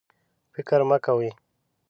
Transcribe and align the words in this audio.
فکر 0.53 0.79
مه 0.89 0.97
کوئ 1.05 1.27